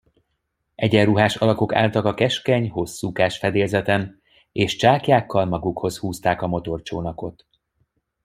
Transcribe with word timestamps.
Egyenruhás 0.75 1.35
alakok 1.35 1.73
álltak 1.73 2.05
a 2.05 2.13
keskeny, 2.13 2.69
hosszúkás 2.69 3.37
fedélzeten, 3.37 4.21
és 4.51 4.75
csáklyákkal 4.75 5.45
magukhoz 5.45 5.97
húzták 5.97 6.41
a 6.41 6.47
motorcsónakot. 6.47 7.45